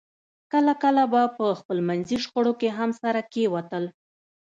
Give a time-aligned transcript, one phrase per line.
[0.51, 3.83] کله کله به په خپلمنځي شخړو کې هم سره کېوتل